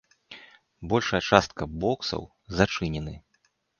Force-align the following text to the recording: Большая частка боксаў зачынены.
Большая 0.93 1.21
частка 1.31 1.63
боксаў 1.83 2.23
зачынены. 2.61 3.13